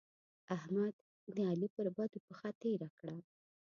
احمد؛ 0.55 0.93
د 1.35 1.37
علي 1.49 1.67
پر 1.75 1.87
بدو 1.95 2.19
پښه 2.27 2.49
تېره 2.61 2.89
کړه. 2.99 3.17